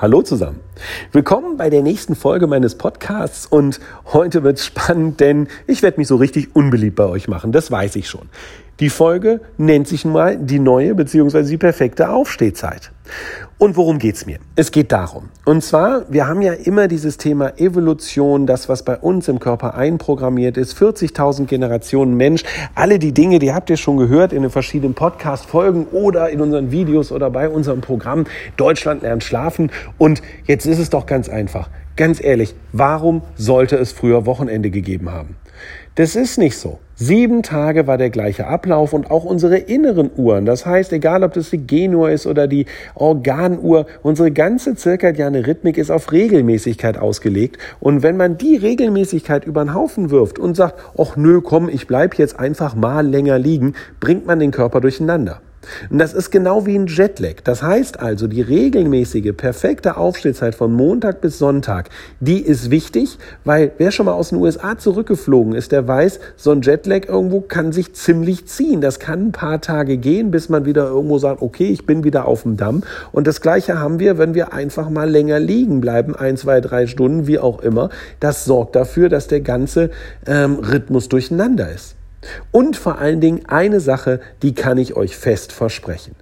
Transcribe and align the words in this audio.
Hallo 0.00 0.22
zusammen. 0.22 0.60
Willkommen 1.10 1.56
bei 1.56 1.70
der 1.70 1.82
nächsten 1.82 2.14
Folge 2.14 2.46
meines 2.46 2.76
Podcasts 2.76 3.46
und 3.46 3.80
heute 4.12 4.44
wird 4.44 4.60
spannend, 4.60 5.18
denn 5.18 5.48
ich 5.66 5.82
werde 5.82 5.98
mich 5.98 6.06
so 6.06 6.14
richtig 6.14 6.54
unbeliebt 6.54 6.94
bei 6.94 7.06
euch 7.06 7.26
machen, 7.26 7.50
das 7.50 7.72
weiß 7.72 7.96
ich 7.96 8.08
schon. 8.08 8.28
Die 8.78 8.90
Folge 8.90 9.40
nennt 9.56 9.88
sich 9.88 10.04
mal 10.04 10.36
die 10.36 10.60
neue 10.60 10.94
bzw. 10.94 11.42
die 11.42 11.56
perfekte 11.56 12.10
Aufstehzeit. 12.10 12.92
Und 13.58 13.76
worum 13.76 13.98
geht's 13.98 14.26
mir? 14.26 14.38
Es 14.54 14.70
geht 14.70 14.92
darum. 14.92 15.30
Und 15.44 15.64
zwar, 15.64 16.04
wir 16.10 16.26
haben 16.26 16.42
ja 16.42 16.52
immer 16.52 16.88
dieses 16.88 17.16
Thema 17.16 17.58
Evolution, 17.58 18.46
das, 18.46 18.68
was 18.68 18.84
bei 18.84 18.96
uns 18.96 19.28
im 19.28 19.40
Körper 19.40 19.74
einprogrammiert 19.74 20.56
ist, 20.56 20.76
40.000 20.76 21.46
Generationen 21.46 22.16
Mensch. 22.16 22.44
Alle 22.74 22.98
die 22.98 23.12
Dinge, 23.12 23.38
die 23.38 23.52
habt 23.52 23.70
ihr 23.70 23.76
schon 23.76 23.96
gehört 23.96 24.32
in 24.32 24.42
den 24.42 24.50
verschiedenen 24.50 24.94
Podcast-Folgen 24.94 25.86
oder 25.86 26.30
in 26.30 26.40
unseren 26.40 26.70
Videos 26.70 27.10
oder 27.10 27.30
bei 27.30 27.48
unserem 27.48 27.80
Programm 27.80 28.26
Deutschland 28.56 29.02
lernt 29.02 29.24
schlafen. 29.24 29.70
Und 29.98 30.22
jetzt 30.46 30.66
ist 30.66 30.78
es 30.78 30.90
doch 30.90 31.06
ganz 31.06 31.28
einfach. 31.28 31.68
Ganz 31.96 32.22
ehrlich, 32.22 32.54
warum 32.72 33.22
sollte 33.34 33.76
es 33.76 33.90
früher 33.90 34.24
Wochenende 34.24 34.70
gegeben 34.70 35.10
haben? 35.10 35.34
Das 35.94 36.16
ist 36.16 36.38
nicht 36.38 36.56
so. 36.56 36.78
Sieben 36.94 37.42
Tage 37.42 37.86
war 37.86 37.96
der 37.96 38.10
gleiche 38.10 38.46
Ablauf 38.46 38.92
und 38.92 39.10
auch 39.10 39.24
unsere 39.24 39.56
inneren 39.56 40.10
Uhren. 40.16 40.46
Das 40.46 40.66
heißt, 40.66 40.92
egal 40.92 41.22
ob 41.22 41.32
das 41.32 41.50
die 41.50 41.66
Genuhr 41.66 42.10
ist 42.10 42.26
oder 42.26 42.46
die 42.46 42.66
Organuhr, 42.94 43.86
unsere 44.02 44.30
ganze 44.32 44.74
zirkadiane 44.74 45.46
Rhythmik 45.46 45.78
ist 45.78 45.90
auf 45.90 46.10
Regelmäßigkeit 46.10 46.98
ausgelegt. 46.98 47.58
Und 47.78 48.02
wenn 48.02 48.16
man 48.16 48.36
die 48.36 48.56
Regelmäßigkeit 48.56 49.44
über 49.44 49.64
den 49.64 49.74
Haufen 49.74 50.10
wirft 50.10 50.38
und 50.38 50.56
sagt, 50.56 50.80
ach 50.98 51.16
nö, 51.16 51.40
komm, 51.40 51.68
ich 51.68 51.86
bleib 51.86 52.14
jetzt 52.14 52.38
einfach 52.38 52.74
mal 52.74 53.06
länger 53.06 53.38
liegen, 53.38 53.74
bringt 54.00 54.26
man 54.26 54.40
den 54.40 54.50
Körper 54.50 54.80
durcheinander. 54.80 55.40
Und 55.90 55.98
das 55.98 56.14
ist 56.14 56.30
genau 56.30 56.66
wie 56.66 56.78
ein 56.78 56.86
Jetlag. 56.86 57.42
Das 57.44 57.62
heißt 57.62 58.00
also, 58.00 58.26
die 58.26 58.42
regelmäßige, 58.42 59.32
perfekte 59.36 59.96
Aufstehzeit 59.96 60.54
von 60.54 60.72
Montag 60.72 61.20
bis 61.20 61.38
Sonntag, 61.38 61.90
die 62.20 62.40
ist 62.40 62.70
wichtig, 62.70 63.18
weil 63.44 63.72
wer 63.78 63.90
schon 63.90 64.06
mal 64.06 64.12
aus 64.12 64.30
den 64.30 64.38
USA 64.38 64.78
zurückgeflogen 64.78 65.54
ist, 65.54 65.72
der 65.72 65.86
weiß, 65.86 66.20
so 66.36 66.52
ein 66.52 66.62
Jetlag 66.62 67.08
irgendwo 67.08 67.40
kann 67.40 67.72
sich 67.72 67.94
ziemlich 67.94 68.46
ziehen. 68.46 68.80
Das 68.80 68.98
kann 68.98 69.28
ein 69.28 69.32
paar 69.32 69.60
Tage 69.60 69.98
gehen, 69.98 70.30
bis 70.30 70.48
man 70.48 70.64
wieder 70.64 70.86
irgendwo 70.88 71.18
sagt, 71.18 71.42
okay, 71.42 71.68
ich 71.68 71.86
bin 71.86 72.04
wieder 72.04 72.26
auf 72.26 72.42
dem 72.42 72.56
Damm. 72.56 72.82
Und 73.12 73.26
das 73.26 73.40
Gleiche 73.40 73.78
haben 73.78 73.98
wir, 73.98 74.18
wenn 74.18 74.34
wir 74.34 74.52
einfach 74.52 74.90
mal 74.90 75.08
länger 75.08 75.40
liegen 75.40 75.80
bleiben, 75.80 76.14
ein, 76.14 76.36
zwei, 76.36 76.60
drei 76.60 76.86
Stunden, 76.86 77.26
wie 77.26 77.38
auch 77.38 77.60
immer. 77.60 77.90
Das 78.20 78.44
sorgt 78.44 78.76
dafür, 78.76 79.08
dass 79.08 79.26
der 79.26 79.40
ganze 79.40 79.90
ähm, 80.26 80.54
Rhythmus 80.56 81.08
durcheinander 81.08 81.70
ist. 81.70 81.97
Und 82.50 82.76
vor 82.76 82.98
allen 82.98 83.20
Dingen 83.20 83.46
eine 83.46 83.80
Sache, 83.80 84.20
die 84.42 84.54
kann 84.54 84.78
ich 84.78 84.94
euch 84.94 85.16
fest 85.16 85.52
versprechen. 85.52 86.14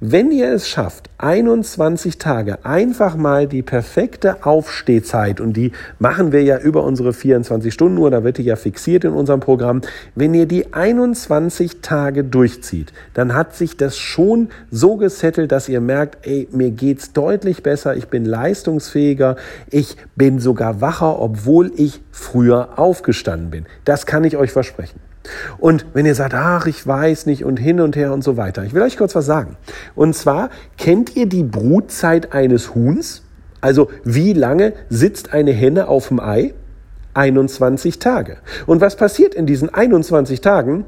Wenn 0.00 0.30
ihr 0.30 0.52
es 0.52 0.68
schafft, 0.68 1.10
21 1.18 2.18
Tage 2.18 2.64
einfach 2.64 3.16
mal 3.16 3.46
die 3.46 3.62
perfekte 3.62 4.46
Aufstehzeit, 4.46 5.40
und 5.40 5.54
die 5.54 5.72
machen 5.98 6.32
wir 6.32 6.42
ja 6.42 6.58
über 6.58 6.84
unsere 6.84 7.12
24 7.12 7.74
Stunden 7.74 7.98
Uhr, 7.98 8.10
da 8.10 8.24
wird 8.24 8.38
die 8.38 8.44
ja 8.44 8.56
fixiert 8.56 9.04
in 9.04 9.12
unserem 9.12 9.40
Programm, 9.40 9.82
wenn 10.14 10.32
ihr 10.34 10.46
die 10.46 10.72
21 10.72 11.80
Tage 11.82 12.24
durchzieht, 12.24 12.92
dann 13.14 13.34
hat 13.34 13.54
sich 13.54 13.76
das 13.76 13.98
schon 13.98 14.48
so 14.70 14.96
gesettelt, 14.96 15.52
dass 15.52 15.68
ihr 15.68 15.80
merkt, 15.80 16.26
ey, 16.26 16.48
mir 16.50 16.70
geht's 16.70 17.12
deutlich 17.12 17.62
besser, 17.62 17.96
ich 17.96 18.08
bin 18.08 18.24
leistungsfähiger, 18.24 19.36
ich 19.70 19.96
bin 20.16 20.38
sogar 20.38 20.80
wacher, 20.80 21.20
obwohl 21.20 21.72
ich 21.76 22.00
früher 22.10 22.78
aufgestanden 22.78 23.50
bin. 23.50 23.66
Das 23.84 24.06
kann 24.06 24.24
ich 24.24 24.36
euch 24.36 24.52
versprechen. 24.52 25.00
Und 25.58 25.86
wenn 25.94 26.06
ihr 26.06 26.14
sagt, 26.14 26.34
ach, 26.34 26.66
ich 26.66 26.86
weiß 26.86 27.26
nicht 27.26 27.44
und 27.44 27.58
hin 27.58 27.80
und 27.80 27.96
her 27.96 28.12
und 28.12 28.22
so 28.22 28.36
weiter, 28.36 28.64
ich 28.64 28.74
will 28.74 28.82
euch 28.82 28.96
kurz 28.96 29.14
was 29.14 29.26
sagen. 29.26 29.56
Und 29.94 30.14
zwar, 30.14 30.50
kennt 30.76 31.16
ihr 31.16 31.26
die 31.26 31.42
Brutzeit 31.42 32.32
eines 32.32 32.74
Huhns? 32.74 33.22
Also 33.60 33.90
wie 34.04 34.32
lange 34.32 34.72
sitzt 34.88 35.32
eine 35.32 35.52
Henne 35.52 35.88
auf 35.88 36.08
dem 36.08 36.20
Ei? 36.20 36.54
21 37.14 37.98
Tage. 37.98 38.36
Und 38.66 38.80
was 38.80 38.96
passiert 38.96 39.34
in 39.34 39.46
diesen 39.46 39.72
21 39.72 40.40
Tagen? 40.40 40.84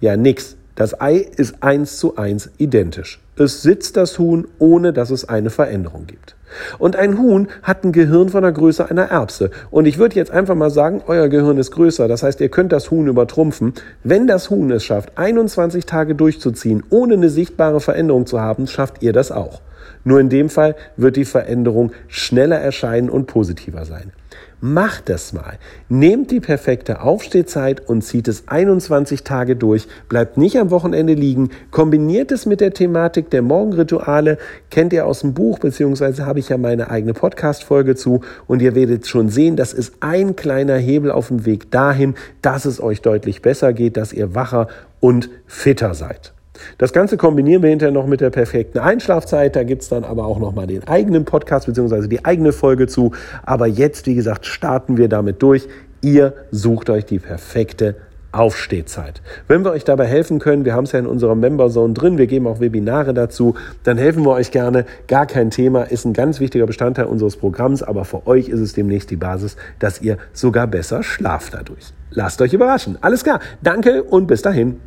Ja, 0.00 0.16
nix. 0.16 0.56
Das 0.74 1.00
Ei 1.00 1.16
ist 1.16 1.62
eins 1.62 1.98
zu 1.98 2.16
eins 2.16 2.50
identisch. 2.58 3.20
Es 3.38 3.60
sitzt 3.60 3.98
das 3.98 4.18
Huhn, 4.18 4.48
ohne 4.58 4.94
dass 4.94 5.10
es 5.10 5.28
eine 5.28 5.50
Veränderung 5.50 6.06
gibt. 6.06 6.36
Und 6.78 6.96
ein 6.96 7.18
Huhn 7.18 7.48
hat 7.62 7.84
ein 7.84 7.92
Gehirn 7.92 8.30
von 8.30 8.42
der 8.42 8.52
Größe 8.52 8.88
einer 8.88 9.10
Erbse. 9.10 9.50
Und 9.70 9.84
ich 9.84 9.98
würde 9.98 10.16
jetzt 10.16 10.30
einfach 10.30 10.54
mal 10.54 10.70
sagen, 10.70 11.02
euer 11.06 11.28
Gehirn 11.28 11.58
ist 11.58 11.70
größer. 11.70 12.08
Das 12.08 12.22
heißt, 12.22 12.40
ihr 12.40 12.48
könnt 12.48 12.72
das 12.72 12.90
Huhn 12.90 13.06
übertrumpfen. 13.06 13.74
Wenn 14.02 14.26
das 14.26 14.48
Huhn 14.48 14.70
es 14.70 14.84
schafft, 14.84 15.18
21 15.18 15.84
Tage 15.84 16.14
durchzuziehen, 16.14 16.82
ohne 16.88 17.14
eine 17.14 17.28
sichtbare 17.28 17.80
Veränderung 17.80 18.24
zu 18.24 18.40
haben, 18.40 18.66
schafft 18.66 19.02
ihr 19.02 19.12
das 19.12 19.30
auch. 19.30 19.60
Nur 20.02 20.18
in 20.18 20.30
dem 20.30 20.48
Fall 20.48 20.74
wird 20.96 21.16
die 21.16 21.26
Veränderung 21.26 21.92
schneller 22.08 22.58
erscheinen 22.58 23.10
und 23.10 23.26
positiver 23.26 23.84
sein. 23.84 24.12
Macht 24.60 25.10
das 25.10 25.34
mal. 25.34 25.58
Nehmt 25.88 26.30
die 26.30 26.40
perfekte 26.40 27.02
Aufstehzeit 27.02 27.88
und 27.88 28.02
zieht 28.02 28.26
es 28.26 28.48
21 28.48 29.22
Tage 29.22 29.54
durch. 29.54 29.86
Bleibt 30.08 30.38
nicht 30.38 30.58
am 30.58 30.70
Wochenende 30.70 31.12
liegen. 31.12 31.50
Kombiniert 31.70 32.32
es 32.32 32.46
mit 32.46 32.60
der 32.60 32.72
Thematik 32.72 33.28
der 33.30 33.42
Morgenrituale. 33.42 34.38
Kennt 34.70 34.94
ihr 34.94 35.06
aus 35.06 35.20
dem 35.20 35.34
Buch, 35.34 35.58
beziehungsweise 35.58 36.24
habe 36.24 36.38
ich 36.38 36.48
ja 36.48 36.56
meine 36.56 36.90
eigene 36.90 37.12
Podcast-Folge 37.12 37.96
zu. 37.96 38.22
Und 38.46 38.62
ihr 38.62 38.74
werdet 38.74 39.06
schon 39.06 39.28
sehen, 39.28 39.56
das 39.56 39.72
ist 39.74 39.96
ein 40.00 40.36
kleiner 40.36 40.76
Hebel 40.76 41.10
auf 41.10 41.28
dem 41.28 41.44
Weg 41.44 41.70
dahin, 41.70 42.14
dass 42.40 42.64
es 42.64 42.80
euch 42.80 43.02
deutlich 43.02 43.42
besser 43.42 43.72
geht, 43.72 43.96
dass 43.96 44.12
ihr 44.12 44.34
wacher 44.34 44.68
und 45.00 45.28
fitter 45.46 45.94
seid. 45.94 46.35
Das 46.78 46.92
Ganze 46.92 47.16
kombinieren 47.16 47.62
wir 47.62 47.70
hinterher 47.70 47.92
noch 47.92 48.06
mit 48.06 48.20
der 48.20 48.30
perfekten 48.30 48.78
Einschlafzeit. 48.78 49.56
Da 49.56 49.64
gibt's 49.64 49.88
dann 49.88 50.04
aber 50.04 50.26
auch 50.26 50.38
nochmal 50.38 50.66
den 50.66 50.86
eigenen 50.86 51.24
Podcast 51.24 51.66
bzw. 51.66 52.08
die 52.08 52.24
eigene 52.24 52.52
Folge 52.52 52.86
zu. 52.86 53.12
Aber 53.42 53.66
jetzt, 53.66 54.06
wie 54.06 54.14
gesagt, 54.14 54.46
starten 54.46 54.96
wir 54.96 55.08
damit 55.08 55.42
durch. 55.42 55.68
Ihr 56.02 56.34
sucht 56.50 56.90
euch 56.90 57.04
die 57.04 57.18
perfekte 57.18 57.96
Aufstehzeit. 58.36 59.22
Wenn 59.48 59.64
wir 59.64 59.72
euch 59.72 59.84
dabei 59.84 60.06
helfen 60.06 60.38
können, 60.38 60.64
wir 60.64 60.74
haben 60.74 60.84
es 60.84 60.92
ja 60.92 60.98
in 60.98 61.06
unserer 61.06 61.34
Member 61.34 61.70
Zone 61.70 61.94
drin, 61.94 62.18
wir 62.18 62.26
geben 62.26 62.46
auch 62.46 62.60
Webinare 62.60 63.14
dazu, 63.14 63.54
dann 63.82 63.96
helfen 63.96 64.24
wir 64.24 64.32
euch 64.32 64.50
gerne. 64.50 64.84
Gar 65.08 65.26
kein 65.26 65.50
Thema, 65.50 65.84
ist 65.84 66.04
ein 66.04 66.12
ganz 66.12 66.38
wichtiger 66.38 66.66
Bestandteil 66.66 67.06
unseres 67.06 67.36
Programms, 67.36 67.82
aber 67.82 68.04
für 68.04 68.26
euch 68.26 68.48
ist 68.48 68.60
es 68.60 68.74
demnächst 68.74 69.10
die 69.10 69.16
Basis, 69.16 69.56
dass 69.78 70.02
ihr 70.02 70.18
sogar 70.32 70.66
besser 70.66 71.02
schlaft 71.02 71.54
dadurch. 71.54 71.92
Lasst 72.10 72.40
euch 72.42 72.52
überraschen. 72.52 72.98
Alles 73.00 73.24
klar. 73.24 73.40
Danke 73.62 74.02
und 74.02 74.26
bis 74.26 74.42
dahin. 74.42 74.80